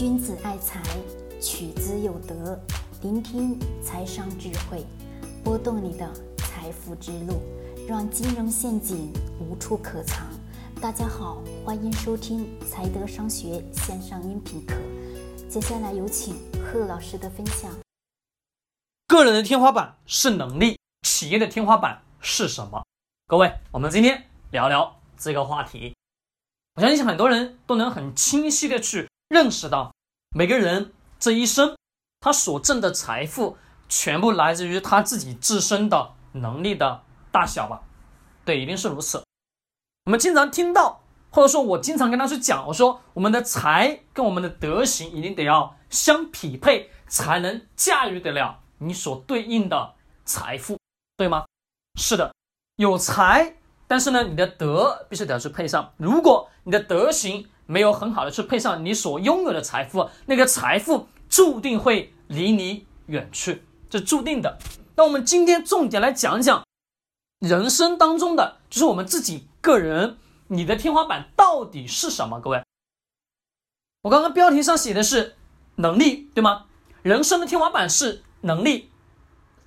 [0.00, 0.82] 君子爱财，
[1.42, 2.58] 取之有德。
[3.02, 4.82] 聆听财商智慧，
[5.44, 7.42] 拨动你的财富之路，
[7.86, 10.26] 让金融陷阱无处可藏。
[10.80, 14.74] 大家好，欢迎收听财德商学线上音频课。
[15.50, 17.70] 接下来有请贺老师的分享。
[19.06, 22.82] 个人的天花板是能力，企业的天花板是什么？
[23.26, 25.94] 各位，我们今天聊聊这个话题。
[26.76, 29.09] 我相信很多人都能很清晰的去。
[29.30, 29.94] 认识到
[30.34, 31.76] 每个人这一生，
[32.18, 33.56] 他所挣的财富
[33.88, 37.80] 全部来自于他自己自身的能力的大小吧？
[38.44, 39.22] 对，一定是如此。
[40.06, 50.76] 我们经常听到，或者说我经常跟他去讲，我说我们的财跟我们的德行一定得要相匹配，才能驾驭得了你所对应的财富，
[51.16, 51.44] 对吗？
[52.00, 52.34] 是的，
[52.74, 55.92] 有财，但是呢，你的德必须得要去配上。
[55.98, 64.58] 如果你的德行，没有很好的去配上你所拥有的财富，那个财富注定会离你远去，这注定的。
[64.96, 66.64] 那我们今天重点来讲讲
[67.38, 70.18] 人生当中的，就是我们自己个人，
[70.48, 72.40] 你的天花板到底是什么？
[72.40, 72.64] 各位，
[74.02, 75.36] 我刚刚标题上写的是
[75.76, 76.66] 能力，对吗？
[77.02, 78.90] 人生的天花板是能力，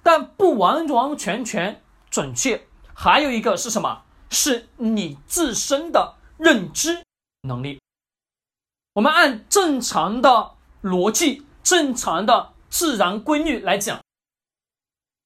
[0.03, 2.67] 但不完完全全准确。
[2.93, 4.03] 还有一个是什么？
[4.29, 7.01] 是你自身的认知
[7.47, 7.79] 能力。
[8.94, 10.52] 我们按正常的
[10.83, 14.00] 逻辑、正常的自然规律来讲，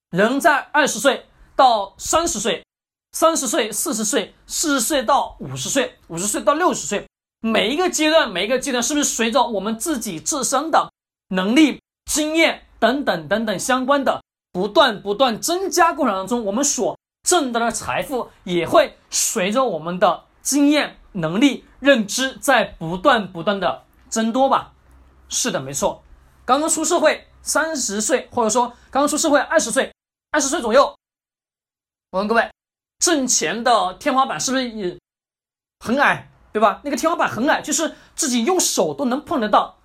[0.10, 2.66] 人在二十岁到三十岁，
[3.12, 7.06] 三十岁、四十岁、四十岁到五十岁、五十岁到六十岁，
[7.42, 10.90] 每一个阶段，每一个阶段是不是随着我们自己自身的
[11.30, 20.98] 能力、经验等等等等相关的不断不断增加过程当中，我们所挣得的财富也会随着我们的经验。
[21.18, 24.74] 能力认知在不断不断的增多吧？
[25.30, 26.04] 是的，没错。
[26.46, 29.92] 刚刚出社会三十岁，或者说刚刚出社会二十岁，
[30.32, 30.96] 二十岁左右，
[32.12, 32.50] 我问各位，
[33.00, 34.98] 挣钱的天花板是不是也
[35.84, 36.82] 很矮，对吧？
[36.84, 39.78] 那个天花板很矮，就是自己用手都能碰得到。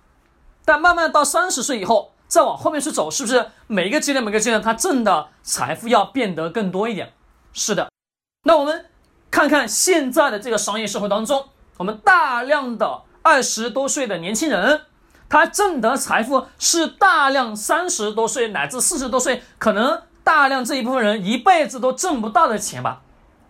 [0.63, 7.11] 但慢慢到三十岁以后，再往后面去走，是不是每一个阶段每个阶段他挣的财富要变得更多一点？
[7.51, 7.91] 是的。
[8.43, 8.85] 那我们。
[9.33, 14.81] 看看现在的这个商业社会当中，我们大量的二十多岁的年轻人，
[15.27, 23.01] 他挣得财富是大量三十多岁乃至四十多岁，可能大量这一部分人一辈子都挣不到的钱吧？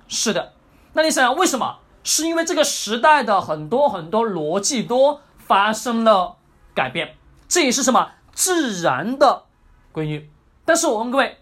[0.08, 0.54] 是的，
[0.94, 1.80] 那你想想为什么？
[2.06, 6.38] 是因为这个时代的很多很多逻辑都发生了
[6.74, 7.18] 改变，
[7.50, 9.44] 这也是什么自然的
[9.92, 10.32] 规律。
[10.64, 11.40] 但是我问各位，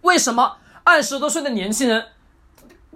[0.00, 2.04] 为什么二十多岁的年轻人？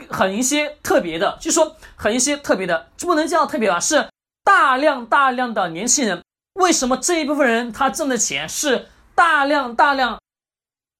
[0.09, 4.09] 很一些特别的，就说很一些特别的，就不能叫特别吧，是
[4.45, 6.23] 大量大量的年轻人。
[6.55, 10.21] 为什么这一部分人他挣的钱是大量大量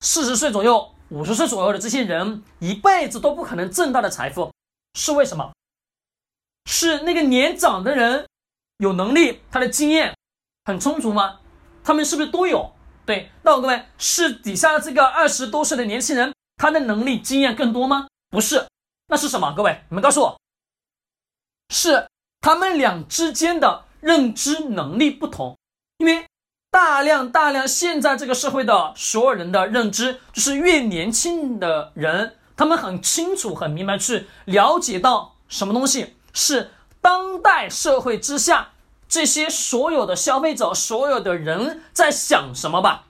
[0.01, 4.51] 四十岁左右、五十岁左右的这些人一辈子都不可能挣到的财富？
[4.95, 5.53] 是为什么？
[6.65, 8.27] 是那个年长的人
[8.79, 10.15] 有能力，他的经验
[10.65, 11.41] 很充足吗？
[11.85, 12.73] 他们是不是都有？
[13.05, 18.07] 对，那我各位是底下这个二十多岁的年轻人，他的能力经验更多吗？
[18.31, 18.67] 不是。
[19.13, 19.53] 那是什么？
[19.55, 20.41] 各位，你们告诉我，
[21.69, 22.09] 是
[22.41, 25.59] 他们俩之间的认知能力不同。
[25.99, 26.25] 因为
[26.71, 36.71] 大量大量现在这个社会的所有人的认知，就是越年轻的人，他们很清楚、很明白去了解到什么东西是
[37.03, 38.71] 当代社会之下
[39.07, 43.05] 这些所有的消费者、所有的人在想什么吧？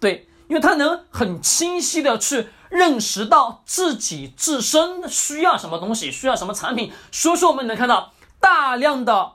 [0.00, 2.48] 对，因为他能很清晰的去。
[2.72, 9.32] 认识到自己自身需要什么东西，需要什么产品，所以说我们能看到大量的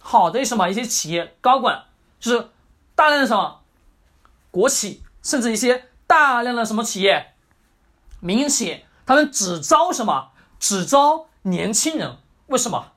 [0.00, 1.84] 好的什么一些企业高管，
[2.18, 2.48] 就是
[2.96, 3.60] 大量的什么
[4.50, 7.32] 国企，甚至一些大量的什么企业
[8.18, 10.30] 民营企业，他们只招什么？
[10.58, 12.16] 只招年轻人。
[12.48, 12.90] 为什么？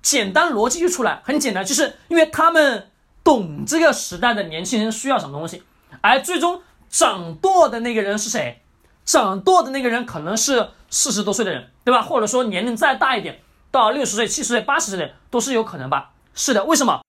[0.00, 2.88] 简单逻辑就出来，很简单，就是因为他们
[3.24, 5.64] 懂这个时代的年轻人需要什么东西，
[6.00, 6.62] 而最终。
[6.88, 8.62] 掌舵的那个人是谁？
[9.04, 12.02] 掌舵的那个人可能是四十多岁的人，对吧？
[12.02, 13.40] 或者说年龄再大一点，
[13.70, 16.12] 到六十岁、七十岁、八十岁的都是有可能吧？
[16.34, 17.02] 是的，为什么？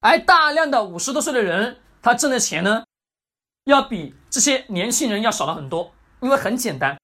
[0.00, 2.84] 而大量的五十多岁的人，他挣的钱呢，
[3.64, 5.92] 要比这些年轻人要少了很多。
[6.20, 6.98] 因为很简单，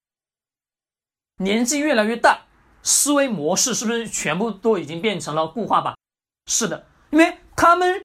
[1.39, 2.47] 年纪越来越大，
[2.83, 5.97] 思维模式是不是全部都已经变成了固化吧？
[6.47, 8.03] 是的，因为他们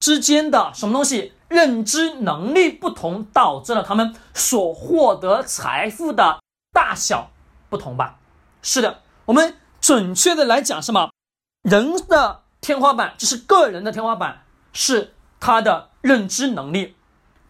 [0.00, 1.34] 之间的什么东西？
[1.52, 6.40] 认知能力不同，导致了他们所获得财富的
[6.72, 7.30] 大小
[7.68, 8.16] 不同吧？
[8.62, 11.10] 是的，我们准确的来讲，什么？
[11.62, 16.96] 人的天花板，就是个人的天花板，是他的认知能力。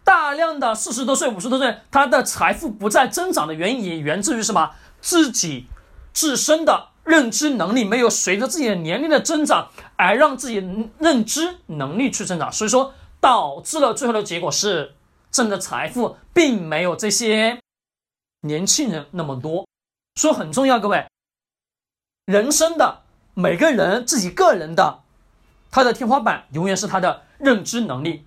[0.02, 4.72] 大量的四十多岁、五十多岁，他的财富不再增长的原因，也源自于什么？
[5.00, 5.68] 自己
[6.12, 10.56] 自身的认知能力没有随着自己的年龄的增长而让自己
[10.98, 14.96] 认知能力去增长，所以说导致了最后的结果是，
[15.30, 17.60] 挣的财富并没有这些
[18.40, 19.64] 年轻人那么多。
[20.16, 21.06] 说很重要，各位，
[22.26, 23.02] 人生的
[23.34, 25.02] 每个人自己个人的，
[25.70, 28.26] 他的天花板永远是他的认知能力。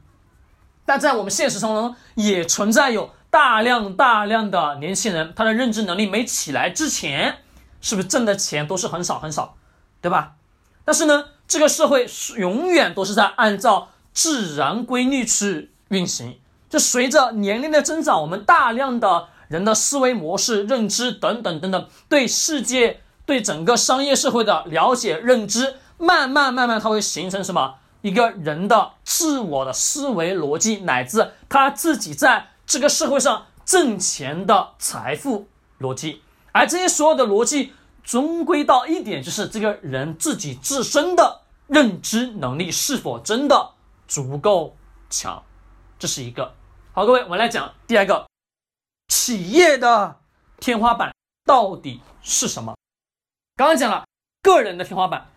[0.85, 7.39] 但在我们现实生活中，也存在有大量大量的年轻人，他的认知能力没起来之前，
[7.81, 9.57] 是不是挣的钱都是很少很少，
[9.99, 10.37] 对吧？
[10.85, 16.39] 但是呢，这个社会是永远都是在按照自然规律去运行。
[16.67, 27.75] 就随着年龄的增长，我们大量的人的思维模式、认知等等等等，对世界、对整个商业社会的了解、认知，慢慢慢慢，它会形成什么？
[28.01, 35.47] 一个人的自我的思维逻辑，乃至他自己在这个社会上挣钱的财富
[35.79, 36.21] 逻辑，
[36.51, 37.73] 而这些所有的逻辑，
[38.03, 43.71] 终归到一点，就是这个人自己自身的认知能力是否真的
[44.07, 44.75] 足够
[45.09, 45.43] 强，
[45.97, 46.53] 这是一个。
[46.93, 48.27] 好，各位，我们来讲第二个，
[49.07, 50.19] 企业的
[50.59, 51.13] 天花板
[51.45, 52.75] 到底是什么？
[53.55, 54.05] 刚刚讲了
[54.41, 55.29] 个人的天花板，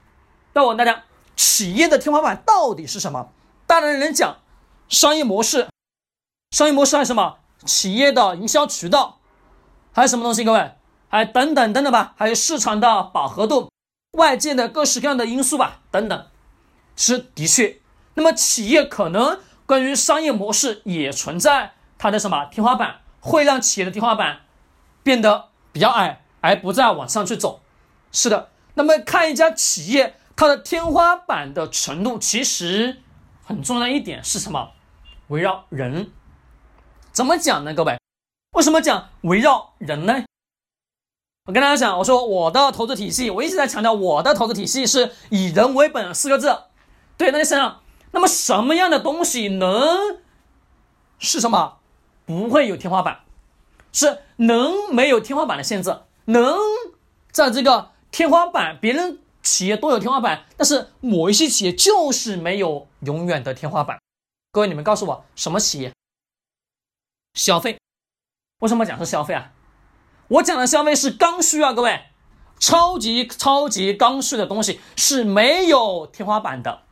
[0.52, 1.04] 那我问大家。
[1.36, 3.32] 企业的天花板到底是什么？
[3.64, 4.38] 大量的人讲
[4.88, 5.68] 商业模式，
[6.50, 7.38] 商业模式还是什么？
[7.64, 9.20] 企业的营销渠道，
[9.92, 10.42] 还有什么东西？
[10.42, 10.72] 各位，
[11.08, 13.70] 还等等等等吧，还有市场的饱和度，
[14.18, 16.26] 外界的各式各样的因素吧，等等。
[16.96, 17.77] 是的确，
[18.18, 24.40] 那么企业可能关于商业模式也存在它的什么天花板，会让企业的天花板
[25.04, 27.60] 变得比较矮，而不再往上去走。
[28.10, 30.16] 是的，那么看一家企业。
[30.34, 33.02] 它的天花板的程度其实
[33.44, 34.70] 很重要的一点是什么？
[35.28, 36.10] 围绕人，
[37.12, 37.72] 怎么讲呢？
[37.74, 37.98] 各位，
[38.52, 40.24] 为什么讲围绕人呢？
[41.46, 46.56] 我跟大家讲，我说我的投资体系，我一直在强调我的投资体系是以人为本四个字。
[47.16, 47.80] 对，那你想想，
[48.12, 50.20] 那么什么样的东西能
[51.18, 51.78] 是什么
[52.24, 53.20] 不会有天花板？
[53.92, 56.56] 是能没有天花板的限制，能
[57.30, 59.20] 在这个天花板别人。
[59.40, 63.98] 企业都有天花板，但是某一些企业就是没有永远的天花板。
[64.52, 65.94] 各位，你们告诉我，什么企业？
[67.32, 67.78] 消费？
[68.60, 69.52] 为什么讲是消费啊？
[70.26, 71.98] 我讲的消费是刚需啊，各位，
[72.58, 76.82] 超级超级刚需的东西是没有天花板的。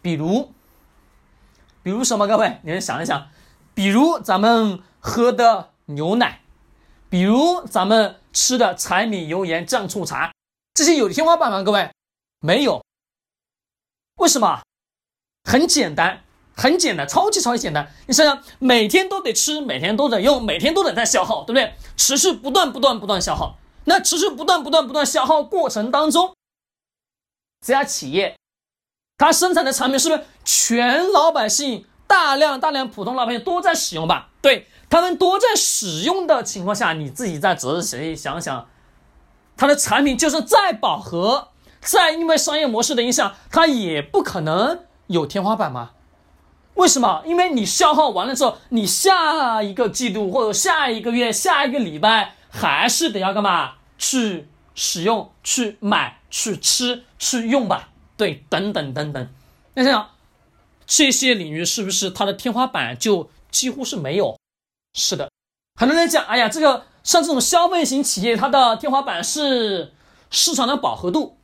[0.00, 0.53] 比如，
[1.84, 2.26] 比如什么？
[2.26, 3.28] 各位，你们想一想，
[3.74, 6.40] 比如咱们喝的牛奶，
[7.10, 10.32] 比如咱们吃的柴米油盐酱醋茶，
[10.72, 11.62] 这些有天花板吗？
[11.62, 11.90] 各位？
[12.40, 12.82] 没有，
[14.16, 14.62] 为什么？
[15.44, 16.24] 很简单，
[16.56, 17.92] 很简单，超级超级简单。
[18.06, 21.74] 你想想，每天都得吃，每天都得用，每天都得在消耗，对不对？
[21.98, 23.58] 持续不断不断不断消耗。
[23.84, 26.34] 那持续不断不断不断消耗过程当中，
[27.60, 28.34] 这家企业
[29.16, 34.28] 它生产的产品是不是全老百姓大量大量普通老百姓都在使用吧？
[34.42, 38.68] 对他们都在使用的情况下，你自己再仔细想想，
[39.56, 41.48] 它的产品就是再饱和。
[41.80, 45.90] 再因为商业模式的影响，它也不可能有天花板吗？
[46.74, 47.22] 为什么？
[47.24, 53.74] 因为你消耗完了之后，你下一个季度或者下一个月、下一个礼拜还是得要干嘛？
[53.96, 57.90] 去使用、去买、去吃、去用吧？
[58.16, 59.28] 对，等等等等。
[59.74, 60.10] 那想想
[60.86, 64.38] 这些领域是不是它的天花板就几乎是没有？
[64.92, 65.30] 是的，
[65.80, 69.92] 很多人讲，哎呀，这个像这种消费型企业，它的天花板是
[70.30, 71.36] 市场的饱和度。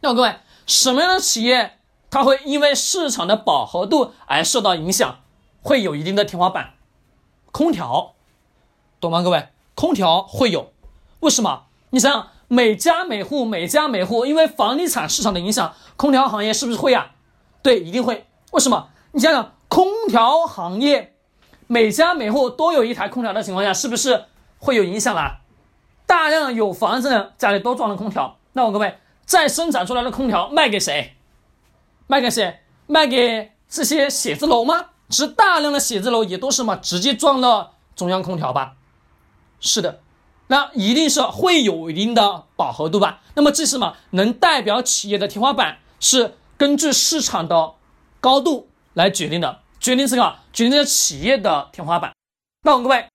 [0.00, 1.78] 那各位，什么样的企业
[2.10, 5.20] 它会因为市场的饱和度而受到影响，
[5.62, 6.74] 会有一定的天花板？
[7.50, 8.14] 空调，
[9.00, 9.22] 懂吗？
[9.22, 10.72] 各位，空调会有，
[11.20, 11.64] 为什么？
[11.90, 17.10] 你想想，每家每户，每家每户，因为房地产市场的影响，空调行业是不是会呀？
[17.62, 18.26] 对，一定会。
[18.52, 18.88] 为什么？
[19.12, 21.14] 你想想，空调行业
[21.66, 24.24] 每家每户都有一台空调的情况下，是不是
[24.58, 25.40] 会有影响啦？
[26.06, 28.98] 大量有房子的家里都装了空调，那我各位。
[29.24, 31.16] 再生产出来的空调卖给谁？
[32.06, 32.60] 卖给谁？
[32.86, 34.90] 卖给这些写字楼吗？
[35.08, 38.74] 其实大量的写字楼也都是嘛，直接装了中央空调吧。
[39.58, 39.98] 是的，
[40.48, 43.20] 那一定是会有一定的饱和度吧。
[43.34, 47.72] 那么这是什么，能代表企业的天花板是根据市场的
[48.20, 52.12] 高度来决定的，决定这个决定这企业的天花板。
[52.62, 53.08] 那我们各位，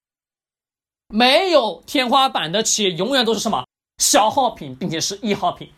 [1.10, 3.66] 没有天花板的企业永远都是什么
[3.98, 5.72] 消耗品，并且是易耗品。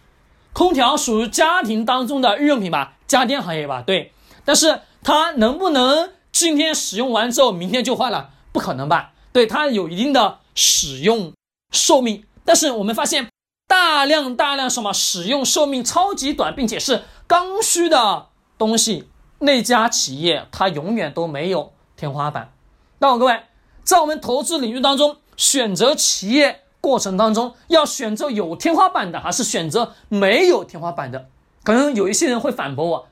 [0.54, 4.12] 空调属于家庭当中的日用品吧，家电行业吧，对。
[4.46, 8.32] 但是它能不能今天使用完之后，明天就坏了？
[8.52, 9.14] 不可能吧？
[9.32, 11.34] 对，它有一定的使用
[11.74, 12.26] 寿命。
[12.46, 13.28] 但是我们发现，
[13.68, 18.28] 大量大量什么使用寿命超级短，并且是刚需的
[18.58, 22.54] 东西，那家企业它永远都没有天花板。
[23.00, 23.44] 那我各位，
[23.84, 31.30] 在我们投资领域当中，选择企业过程当中，要选择有天花板的，还是选择没有天花板的？
[31.64, 33.08] 可能有一些人会反驳我：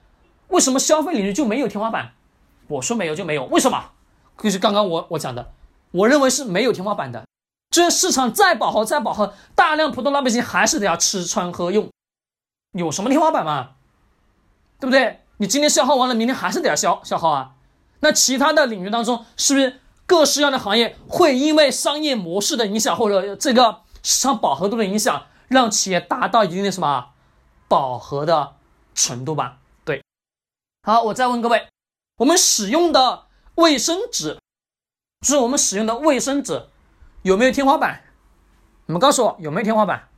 [0.49, 2.11] 为什么消费领域就没有天花板？
[2.67, 3.91] 我说没有就没有，为什么？
[4.41, 5.51] 就是刚刚我我讲的，
[5.91, 7.23] 我认为是没有天花板的。
[7.71, 11.89] 这市场再饱和再饱和，大量普通老百姓还是得要吃穿喝用，
[12.73, 13.71] 有什么天花板吗？
[14.77, 15.21] 对不对？
[15.37, 17.53] 你今天消耗完了，明天还是得要消消耗啊。
[18.01, 27.11] 那其他的领域当中，是不是各式各样的行业会因为商业模式的影响，或者这个市场饱和度的影响，让企业达到一定的什么
[27.69, 28.55] 饱和的
[28.93, 29.59] 程度吧？
[29.85, 30.03] 对。
[30.83, 31.69] 好，我再问各位，
[32.17, 34.39] 我们使用的卫生纸，
[35.21, 36.67] 就是我们使用的卫生纸。
[37.23, 38.01] 有没有天花板？
[38.87, 40.09] 你们告诉我有没有天花板？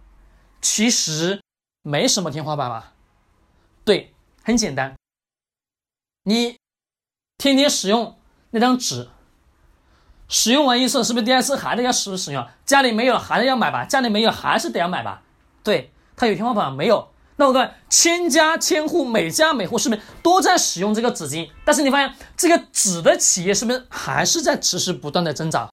[0.61, 1.41] 其实
[1.81, 2.93] 没什么天花板吧？
[3.83, 4.95] 对，很简单。
[6.23, 6.57] 你
[7.37, 8.17] 天天使用
[8.51, 9.09] 那张纸，
[10.29, 12.47] 使用完一次，是不是第二次还得要使使用？
[12.65, 13.83] 家里没有还得要买吧？
[13.83, 15.21] 家里没有还是得要买吧？
[15.61, 17.09] 对，它有天花板没有？
[17.35, 21.51] 那我看千家千户，每家每户是不是都在使用这个纸巾？
[21.65, 25.69] 但是你发现这个纸的企业是不是还是在持续不断的增长？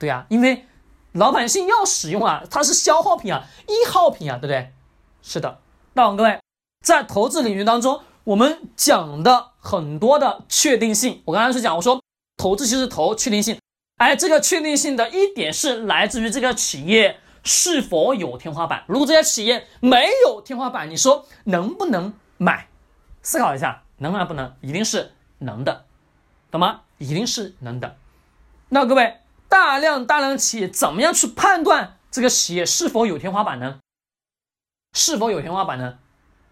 [0.00, 0.64] 对呀，因为
[1.12, 4.72] 老百姓要使用啊，它是消耗品啊，易耗品啊，对不对？
[5.20, 5.58] 是的。
[5.92, 6.40] 那我们各位
[6.82, 12.02] 在投资领域当中，我们讲的很多的确定性，我刚才是讲，我说
[12.38, 13.60] 投资就是投确定性，
[13.98, 18.84] 哎，这个确定性的一点是来自于这个企业是否有天花板。
[18.86, 22.68] 如果这家企业没有天花板，你说能不能买？
[23.22, 24.54] 思考一下，能还不能？
[24.62, 25.84] 一定是能的，
[26.50, 26.80] 懂吗？
[26.96, 27.98] 一定是能的。
[28.70, 29.18] 那各位。
[29.50, 33.80] 大量大量企业怎么样去判断这个企业是否有天花板呢？
[34.94, 35.98] 是否有天花板呢？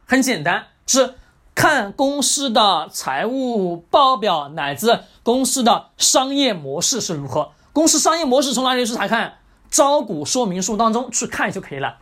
[0.04, 1.14] 很简单，是
[1.54, 7.52] 看公司的财务报表乃至公司的商业模式是如何。
[7.72, 9.38] 公司商业模式从哪里去查看？
[9.70, 11.98] 招股说明书当中去看就可以了。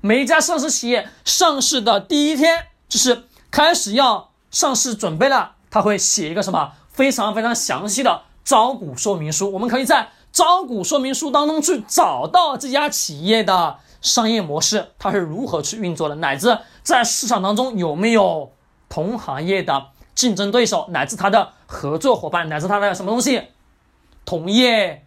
[0.00, 9.52] 每一家上市企业上市的第一天，就是开始要上市准备了，他会写一个什么非常非常详细的招股说明书。
[9.52, 10.08] 我们可以在。
[10.32, 18.52] 招股说明书当中去找到这家企业的商业模式，它是如何去运作的，乃至在市场当中有没有
[18.88, 23.42] 同行业的竞争对手，乃至它的合作伙伴，乃至它的什么东西，
[24.24, 25.04] 同业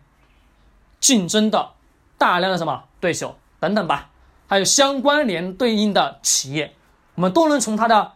[0.99, 1.71] 竞争的
[2.17, 2.83] 大量的什么？
[2.99, 3.35] 对手。
[3.59, 4.09] 等等吧，
[4.47, 6.73] 还有相关联对应的企业，
[7.13, 8.13] 我们都能从它的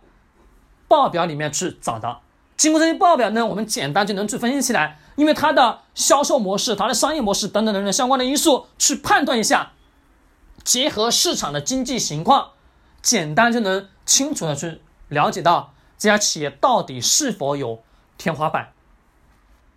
[0.88, 2.24] 报表里面去找到。
[2.58, 4.98] 经过这些报表呢，我们简单就能去分析起来。
[5.16, 9.72] 因为它的销售模式、它的商业模式等等等等相关的因素去判断一下，
[10.64, 12.52] 结合市场的经济情况，
[13.02, 17.82] 简单就能清楚的去了解到这家企业到底是否有
[18.18, 18.74] 天花板。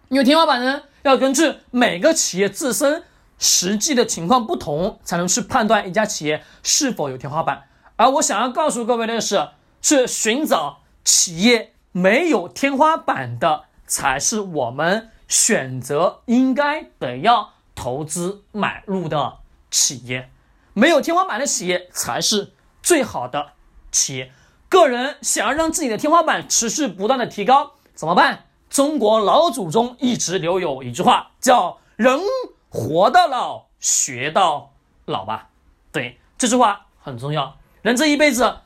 [0.09, 3.05] 因为天花板呢，要根据每个企业自身
[3.39, 7.65] 实际的情况不同，才能去判断一家企业是否有天花板。
[7.97, 9.51] 而我想要告诉各位的是，
[9.83, 15.11] 去寻找企业没有天花板的，才是我们。
[15.29, 19.39] 选择应该得要投资买入的
[19.71, 20.31] 企业，
[20.73, 23.53] 没有天花板的企业才是最好的
[23.93, 24.33] 企业。
[24.69, 28.47] 个人想要让自己的天花板持续不断的提高，怎么办？
[28.69, 32.21] 中国老祖宗一直留有一句话，叫“人
[32.69, 34.75] 活到老，学到
[35.07, 35.49] 老”吧。
[35.91, 37.57] 对，这句话很重要。
[37.81, 38.59] 人这一辈子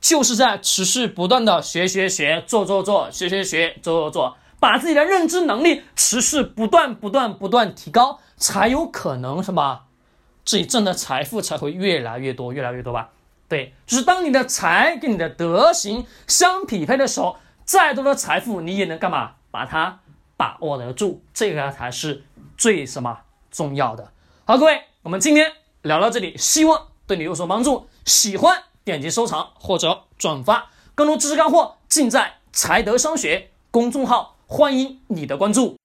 [0.00, 4.36] 就是在持续不断的学学学，做做做，学学学，做做做。
[4.60, 9.82] 把自己的认知能力持续不断、不断、不断提高，才有可能什么，
[10.44, 13.10] 自己挣的财富才会越来越多、越来越多吧？
[13.48, 19.32] 对，就是当你的财跟你的德行相匹配的时候，再多的财富你也能干嘛？
[19.50, 20.00] 把它
[20.36, 22.24] 把握得住，这个才是
[22.56, 24.12] 最什么重要的。
[24.44, 27.88] 好，各位，我们今天聊到这里，希望对你有所帮助。
[28.04, 34.36] 喜欢点击收藏或者转发，更多知识干货尽在财德商学公众号。
[34.50, 35.76] 欢迎你的关注。